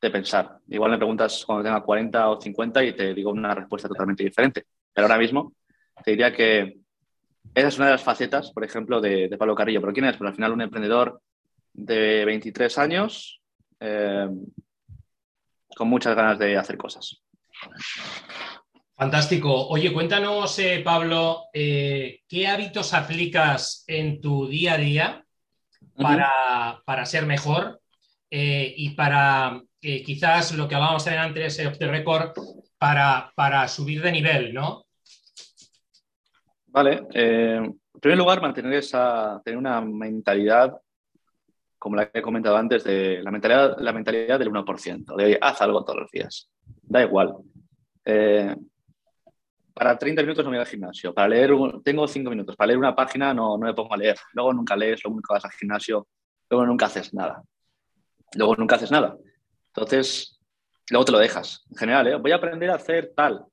[0.00, 0.58] de pensar.
[0.68, 4.66] Igual me preguntas cuando tenga 40 o 50 y te digo una respuesta totalmente diferente.
[4.92, 5.54] Pero ahora mismo
[6.04, 6.80] te diría que
[7.54, 9.80] esa es una de las facetas, por ejemplo, de, Pablo Carrillo.
[9.80, 10.16] ¿Pero quién es?
[10.16, 11.20] Pues al final un emprendedor
[11.72, 13.40] de 23 años
[13.80, 14.28] eh,
[15.76, 17.22] con muchas ganas de hacer cosas.
[18.96, 19.68] Fantástico.
[19.68, 25.24] Oye, cuéntanos, eh, Pablo, eh, ¿qué hábitos aplicas en tu día a día
[25.96, 27.80] para, ser mejor
[28.30, 32.32] y para quizás lo que hablábamos antes, off the record,
[32.76, 34.87] para, para subir de nivel, ¿no?
[36.78, 37.06] Vale.
[37.12, 40.80] en primer lugar, mantener esa, tener una mentalidad,
[41.78, 45.60] como la que he comentado antes, de la mentalidad, la mentalidad del 1%, de haz
[45.62, 46.48] algo todos los días.
[46.82, 47.34] Da igual
[49.78, 51.14] para 30 minutos no me voy al gimnasio.
[51.14, 51.52] Para leer,
[51.84, 52.56] tengo 5 minutos.
[52.56, 54.16] Para leer una página no, no me pongo a leer.
[54.32, 56.08] Luego nunca lees, luego nunca vas al gimnasio,
[56.50, 57.44] luego nunca haces nada.
[58.34, 59.16] Luego nunca haces nada.
[59.68, 60.40] Entonces,
[60.90, 61.64] luego te lo dejas.
[61.70, 62.16] En general, ¿eh?
[62.16, 63.44] voy a aprender a hacer tal.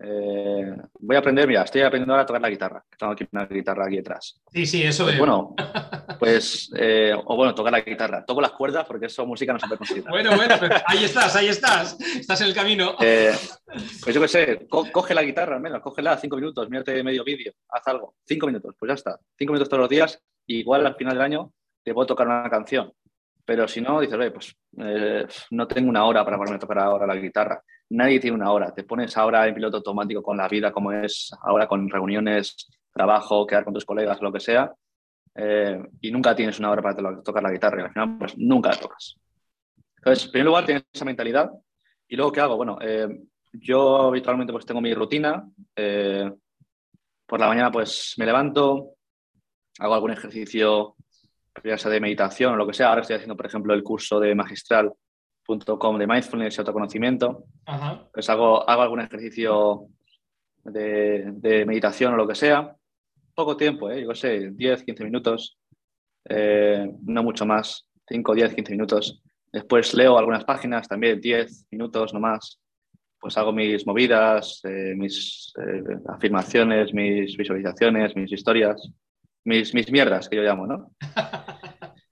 [0.00, 2.84] Eh, voy a aprender, mira, estoy aprendiendo ahora a tocar la guitarra.
[2.98, 4.40] Tengo aquí una guitarra aquí detrás.
[4.52, 5.18] Sí, sí, eso es.
[5.18, 5.54] Bueno,
[6.18, 8.24] pues, eh, o bueno, tocar la guitarra.
[8.24, 10.10] Toco las cuerdas porque eso música no se puede considerar.
[10.10, 10.54] Bueno, bueno,
[10.86, 11.98] ahí estás, ahí estás.
[12.00, 12.96] Estás en el camino.
[13.00, 13.32] Eh,
[14.02, 17.52] pues yo qué sé, coge la guitarra al menos, cógela cinco minutos, mírate medio vídeo,
[17.68, 18.14] haz algo.
[18.26, 19.18] Cinco minutos, pues ya está.
[19.36, 21.52] Cinco minutos todos los días, igual al final del año
[21.82, 22.92] te puedo tocar una canción.
[23.44, 24.56] Pero si no, dices, oye, pues
[25.50, 28.74] no tengo una hora para ponerme a tocar ahora la guitarra nadie tiene una hora.
[28.74, 33.46] Te pones ahora en piloto automático con la vida como es ahora con reuniones, trabajo,
[33.46, 34.72] quedar con tus colegas, lo que sea,
[35.34, 38.70] eh, y nunca tienes una hora para tocar la guitarra y al final pues nunca
[38.70, 39.16] la tocas.
[39.96, 41.50] Entonces, en primer lugar tienes esa mentalidad
[42.08, 42.56] y luego ¿qué hago?
[42.56, 43.08] Bueno, eh,
[43.52, 45.48] yo habitualmente pues tengo mi rutina.
[45.76, 46.30] Eh,
[47.26, 48.94] por la mañana pues me levanto,
[49.78, 50.96] hago algún ejercicio,
[51.64, 52.88] ya sea de meditación o lo que sea.
[52.88, 54.92] Ahora estoy haciendo, por ejemplo, el curso de magistral
[55.44, 57.44] .com de mindfulness y autoconocimiento.
[58.12, 59.88] Pues hago, hago algún ejercicio
[60.64, 62.74] de, meditación o lo que sea.
[63.34, 64.04] Poco tiempo, ¿eh?
[64.04, 65.58] yo sé, 10, 15 minutos,
[66.28, 69.22] eh, no mucho más, 5, 10, 15 minutos.
[69.50, 72.60] Después leo algunas páginas, también 10 minutos no más.
[73.18, 78.90] Pues hago mis movidas, eh, mis eh, afirmaciones, mis visualizaciones, mis historias,
[79.44, 80.92] mis, mis mierdas que yo llamo, ¿no?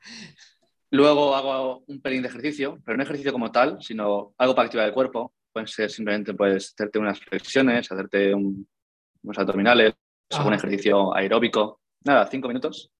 [0.91, 4.89] Luego hago un pelín de ejercicio, pero no ejercicio como tal, sino algo para activar
[4.89, 5.33] el cuerpo.
[5.53, 9.95] Puede ser simplemente pues, hacerte unas flexiones, hacerte unos abdominales,
[10.31, 11.81] algún ejercicio aeróbico.
[12.05, 12.91] Nada, cinco minutos.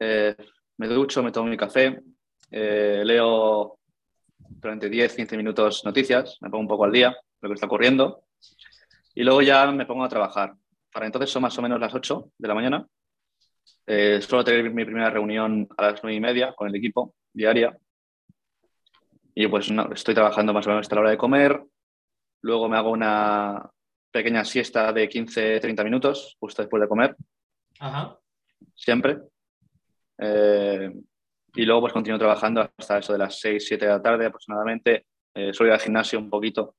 [0.00, 0.34] Eh,
[0.78, 2.00] me ducho, me tomo mi café,
[2.50, 3.78] eh, leo
[4.38, 8.24] durante 10, 15 minutos noticias, me pongo un poco al día, lo que está ocurriendo,
[9.14, 10.54] y luego ya me pongo a trabajar.
[10.92, 12.86] Para entonces son más o menos las 8 de la mañana.
[13.90, 17.74] Eh, suelo tener mi primera reunión a las 9 y media con el equipo diaria.
[19.34, 21.64] Y pues no, estoy trabajando más o menos hasta la hora de comer.
[22.42, 23.66] Luego me hago una
[24.10, 27.16] pequeña siesta de 15-30 minutos justo después de comer.
[28.74, 29.20] Siempre.
[30.18, 30.92] Eh,
[31.54, 35.06] y luego pues continúo trabajando hasta eso de las 6-7 de la tarde aproximadamente.
[35.32, 36.74] Eh, suelo ir al gimnasio un poquito.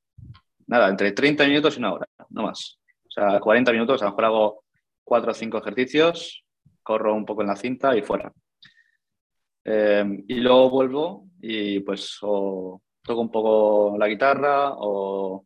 [0.67, 2.77] Nada, entre 30 minutos y una hora, no más.
[3.03, 4.63] O sea, 40 minutos, a lo mejor hago
[5.03, 6.45] 4 o 5 ejercicios,
[6.89, 8.33] corro un poco en la cinta y fuera.
[9.63, 15.45] Eh, y luego vuelvo y pues o toco un poco la guitarra o,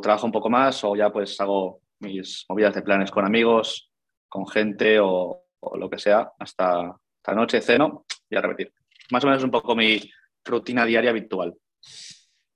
[0.00, 3.90] trabajo un poco más o ya pues hago mis movidas de planes con amigos,
[4.28, 8.72] con gente o, lo que sea hasta esta noche, ceno y a repetir.
[9.10, 10.00] Más o menos un poco mi
[10.44, 11.52] rutina diaria habitual.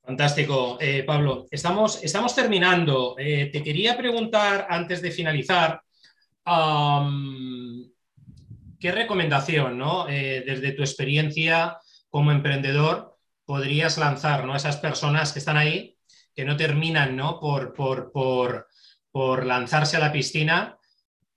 [0.05, 1.47] Fantástico, eh, Pablo.
[1.51, 3.17] Estamos, estamos terminando.
[3.19, 5.81] Eh, te quería preguntar antes de finalizar,
[8.79, 10.09] ¿qué recomendación, ¿no?
[10.09, 11.79] Eh, desde tu experiencia
[12.09, 14.55] como emprendedor, podrías lanzar ¿no?
[14.55, 15.97] a esas personas que están ahí,
[16.35, 17.41] que no terminan ¿no?
[17.41, 20.79] Por, por, por, lanzarse a la piscina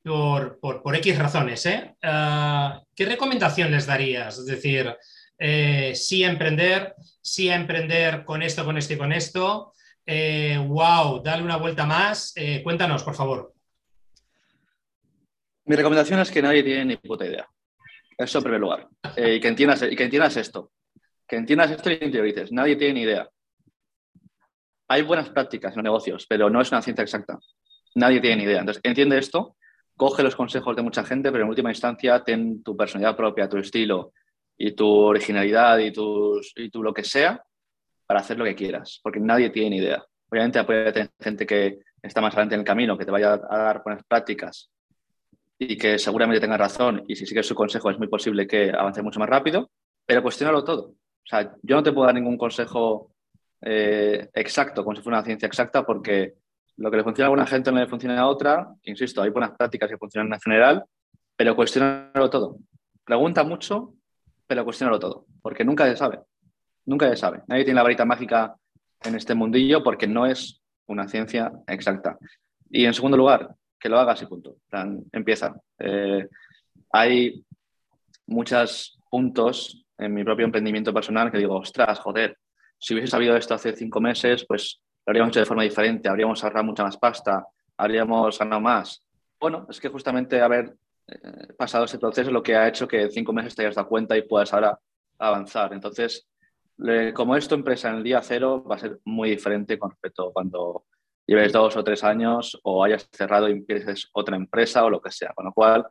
[0.03, 1.65] por, por X razones?
[1.65, 1.95] ¿eh?
[2.03, 4.37] Ah, ¿Qué recomendación les darías?
[4.37, 4.95] Es decir,
[5.37, 9.73] eh, sí emprender, sí emprender con esto, con esto y con esto.
[10.67, 12.33] wow, dale una vuelta más.
[12.63, 13.58] cuéntanos, por favor.
[15.69, 17.47] Mi recomendación es que nadie tiene ni puta idea.
[18.17, 18.87] Eso en primer lugar.
[19.15, 20.71] Eh, y, que entiendas, y que entiendas esto.
[21.27, 22.51] Que entiendas esto y interiorices.
[22.51, 23.29] Nadie tiene ni idea.
[24.87, 27.37] Hay buenas prácticas en los negocios, pero no es una ciencia exacta.
[27.93, 28.61] Nadie tiene ni idea.
[28.61, 29.57] Entonces, entiende esto,
[29.95, 33.57] coge los consejos de mucha gente, pero en última instancia ten tu personalidad propia, tu
[33.59, 34.13] estilo
[34.57, 36.41] y tu originalidad y, tu
[36.81, 37.43] lo que sea
[38.07, 40.03] para hacer lo que quieras, porque nadie tiene ni idea.
[40.31, 43.57] Obviamente puede tener gente que está más adelante en el camino, que te vaya a
[43.59, 44.71] dar buenas prácticas
[45.59, 49.03] y que seguramente tenga razón y si sigues su consejo es muy posible que avance
[49.03, 49.69] mucho más rápido,
[50.05, 50.83] pero cuestionalo todo.
[50.83, 53.11] O sea, yo no te puedo dar ningún consejo
[53.61, 56.35] eh, exacto, como si fuera una ciencia exacta, porque
[56.77, 58.73] Lo que le funciona a alguna gente no le funciona a otra.
[58.83, 60.85] Insisto, hay buenas prácticas que funcionan en general,
[61.35, 62.57] pero cuestionarlo todo.
[63.03, 63.95] Pregunta mucho,
[64.47, 66.21] pero cuestionarlo todo, porque nunca se sabe.
[66.85, 67.41] Nunca se sabe.
[67.47, 68.55] Nadie tiene la varita mágica
[69.03, 72.17] en este mundillo porque no es una ciencia exacta.
[72.69, 74.57] Y en segundo lugar, que lo hagas y punto.
[75.11, 75.55] empieza.
[75.77, 76.27] Eh,
[76.91, 77.43] hay
[78.27, 82.37] muchos puntos en mi propio emprendimiento personal que digo, ostras, joder,
[82.77, 86.43] si hubiese sabido esto hace cinco meses, pues lo habríamos hecho de forma diferente, habríamos
[86.43, 87.45] ahorrado mucha más pasta,
[87.77, 89.03] habríamos ganado más.
[89.39, 90.75] Bueno, es que justamente haber
[91.07, 93.75] eh, pasado ese proceso es lo que ha hecho que en cinco meses te hayas
[93.75, 94.79] dado cuenta y puedas ahora
[95.17, 95.73] avanzar.
[95.73, 96.27] Entonces,
[97.13, 100.29] como es tu empresa en el día cero, va a ser muy diferente con respecto
[100.29, 100.85] a cuando
[101.29, 105.11] lleves dos o tres años o hayas cerrado y empieces otra empresa o lo que
[105.11, 105.31] sea.
[105.35, 105.85] Con lo cual,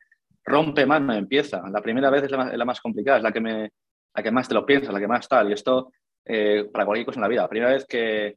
[0.45, 1.63] rompe mano, empieza.
[1.71, 3.71] La primera vez es la más, complicada, es la que, me,
[4.15, 5.51] la que más te lo piensas, la que más tal.
[5.51, 5.93] Y esto
[6.25, 7.43] eh, para cualquier cosa en la vida.
[7.43, 8.37] La primera vez que,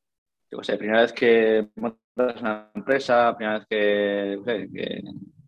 [0.51, 5.01] yo sé, primera vez que montas una empresa, primera vez que,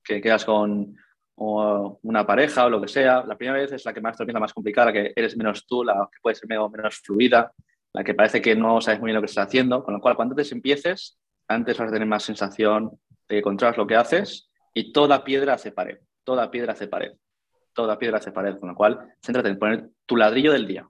[0.04, 0.96] que, quedas con
[1.36, 4.39] una pareja o lo que sea, la primera vez es la que más te lo
[4.39, 7.52] más complicada, la que eres menos tú, la que puede ser menos, menos fluida,
[7.94, 10.16] la que parece que no sabes muy bien lo que estás haciendo, con lo cual
[10.16, 12.91] cuando antes empieces, antes vas a tener más sensación
[13.27, 17.13] de que controlas lo que haces y toda piedra hace pared toda piedra hace pared.
[17.73, 20.88] Toda piedra hace pared, con lo cual céntrate en poner tu ladrillo del día.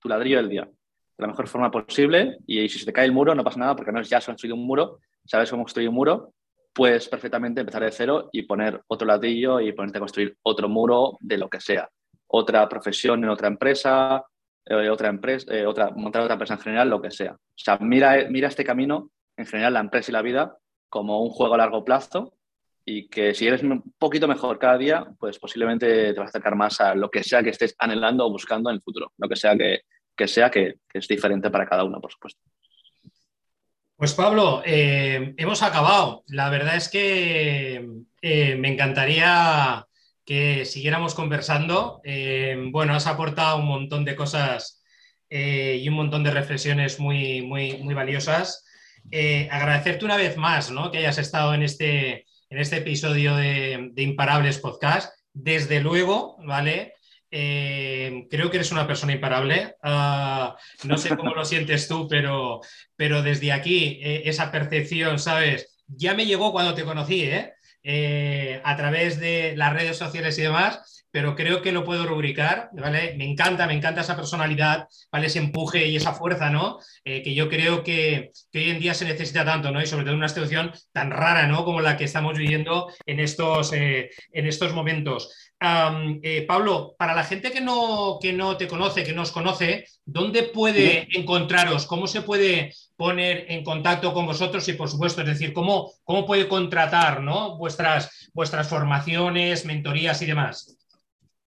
[0.00, 0.62] Tu ladrillo del día.
[0.64, 2.38] De la mejor forma posible.
[2.46, 4.56] Y si se te cae el muro, no pasa nada, porque no es ya construido
[4.56, 6.34] un muro, sabes cómo construir un muro,
[6.72, 11.18] puedes perfectamente empezar de cero y poner otro ladrillo y ponerte a construir otro muro
[11.20, 11.88] de lo que sea.
[12.28, 14.24] Otra profesión en otra empresa,
[14.64, 17.32] eh, otra empresa, eh, otra, montar otra empresa en general, lo que sea.
[17.32, 19.10] O sea, mira, mira este camino,
[19.42, 20.56] en general, la empresa y la vida,
[20.88, 22.34] como un juego a largo plazo
[22.84, 26.56] y que si eres un poquito mejor cada día, pues posiblemente te vas a acercar
[26.56, 29.36] más a lo que sea que estés anhelando o buscando en el futuro, lo que
[29.36, 29.82] sea que,
[30.28, 32.40] sea que, es diferente para cada uno, por supuesto.
[33.96, 36.24] Pues Pablo, eh, hemos acabado.
[36.26, 37.88] La verdad es que
[38.20, 39.86] eh, me encantaría
[40.24, 42.00] que siguiéramos conversando.
[42.02, 44.80] Eh, bueno, has aportado un montón de cosas
[45.34, 48.66] y un montón de reflexiones muy, muy, muy valiosas.
[49.50, 50.90] Agradecerte una vez más ¿no?
[50.90, 55.14] que hayas estado en este, en este episodio de, Imparables Podcast.
[55.32, 56.94] Desde luego, ¿vale?
[57.30, 59.76] Eh, creo que eres una persona imparable.
[59.82, 62.60] Ah, no sé cómo lo sientes tú, pero,
[62.94, 65.78] pero desde aquí, eh, esa percepción, ¿sabes?
[65.86, 67.54] Ya me llegó cuando te conocí, ¿eh?
[67.84, 73.14] A través de las redes sociales y demás, pero creo que lo puedo rubricar, ¿vale?
[73.16, 75.26] Me encanta, me encanta esa personalidad, ¿vale?
[75.26, 76.78] Ese empuje y esa fuerza, ¿no?
[77.04, 79.80] Eh, que yo creo que, hoy en día se necesita tanto, ¿no?
[79.80, 81.66] Y sobre todo en una situación tan rara, ¿no?
[81.66, 85.52] Como la que estamos viviendo en estos, eh, en estos momentos.
[86.22, 89.84] Eh, Pablo, para la gente que no, que no te conoce, que no os conoce,
[90.04, 91.86] ¿dónde puede encontraros?
[91.86, 94.68] ¿Cómo se puede poner en contacto con vosotros?
[94.68, 97.56] Y por supuesto, es decir, ¿cómo, cómo puede contratar ¿no?
[97.58, 100.78] vuestras, vuestras formaciones, mentorías y demás?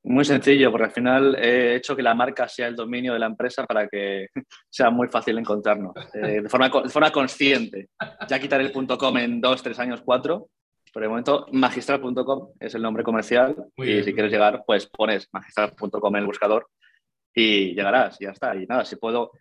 [0.03, 3.27] Muy sencillo, porque al final he hecho que la marca sea el dominio de la
[3.27, 4.27] empresa para que
[4.69, 7.87] sea muy fácil encontrarnos, eh, de, forma, de, forma, consciente.
[8.27, 10.49] Ya quitaré el .com en dos, tres años, cuatro,
[10.93, 16.15] pero de momento magistral.com es el nombre comercial y si quieres llegar, pues pones magistral.com
[16.17, 16.67] en el buscador
[17.33, 18.53] y llegarás, y ya está.
[18.57, 19.31] Y nada, si puedo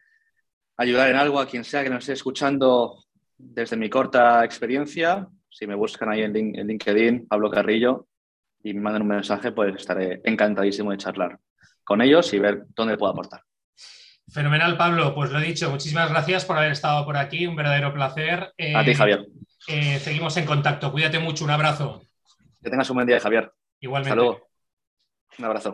[0.77, 3.05] ayudar en algo a quien sea que nos esté escuchando
[3.37, 8.07] desde mi corta experiencia, si me buscan ahí en, en LinkedIn, Pablo Carrillo,
[8.63, 11.39] y me mandan un mensaje, pues estaré encantadísimo de charlar
[11.85, 13.43] con ellos y ver dónde puedo aportar.
[14.33, 15.15] Fenomenal, Pablo.
[15.15, 18.55] Pues lo he dicho, muchísimas gracias por haber estado por aquí, un verdadero placer.
[18.75, 19.27] a ti, Javier.
[19.69, 20.91] Eh, seguimos en contacto.
[20.91, 22.03] Cuídate mucho, un abrazo.
[22.63, 23.53] Que tengas un buen día, Javier.
[23.81, 24.11] Igualmente.
[24.11, 24.49] Hasta luego.
[25.39, 25.63] Un abrazo.